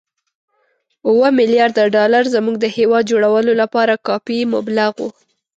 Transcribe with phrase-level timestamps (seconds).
[1.07, 5.09] اووه ملیارده ډالر زموږ د هېواد جوړولو لپاره کافي مبلغ وو.